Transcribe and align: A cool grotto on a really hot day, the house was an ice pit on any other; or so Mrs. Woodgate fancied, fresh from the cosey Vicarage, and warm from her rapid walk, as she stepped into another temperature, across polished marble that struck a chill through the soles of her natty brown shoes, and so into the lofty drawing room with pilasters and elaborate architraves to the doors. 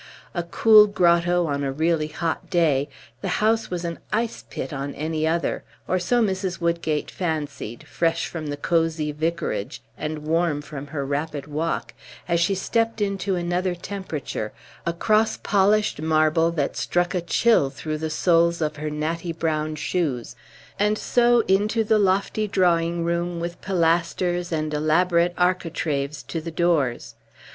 A 0.33 0.41
cool 0.41 0.87
grotto 0.87 1.45
on 1.45 1.63
a 1.63 1.71
really 1.71 2.07
hot 2.07 2.49
day, 2.49 2.89
the 3.21 3.27
house 3.37 3.69
was 3.69 3.85
an 3.85 3.99
ice 4.11 4.43
pit 4.49 4.73
on 4.73 4.95
any 4.95 5.27
other; 5.27 5.63
or 5.87 5.99
so 5.99 6.23
Mrs. 6.23 6.59
Woodgate 6.59 7.11
fancied, 7.11 7.87
fresh 7.87 8.25
from 8.25 8.47
the 8.47 8.57
cosey 8.57 9.11
Vicarage, 9.11 9.79
and 9.95 10.17
warm 10.25 10.63
from 10.63 10.87
her 10.87 11.05
rapid 11.05 11.45
walk, 11.45 11.93
as 12.27 12.39
she 12.39 12.55
stepped 12.55 12.99
into 12.99 13.35
another 13.35 13.75
temperature, 13.75 14.51
across 14.87 15.37
polished 15.37 16.01
marble 16.01 16.49
that 16.49 16.75
struck 16.75 17.13
a 17.13 17.21
chill 17.21 17.69
through 17.69 17.99
the 17.99 18.09
soles 18.09 18.59
of 18.59 18.77
her 18.77 18.89
natty 18.89 19.31
brown 19.31 19.75
shoes, 19.75 20.35
and 20.79 20.97
so 20.97 21.41
into 21.41 21.83
the 21.83 21.99
lofty 21.99 22.47
drawing 22.47 23.05
room 23.05 23.39
with 23.39 23.61
pilasters 23.61 24.51
and 24.51 24.73
elaborate 24.73 25.35
architraves 25.37 26.23
to 26.23 26.41
the 26.41 26.49
doors. 26.49 27.13